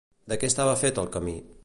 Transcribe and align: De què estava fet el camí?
De 0.31 0.37
què 0.43 0.49
estava 0.51 0.73
fet 0.85 1.03
el 1.03 1.13
camí? 1.17 1.37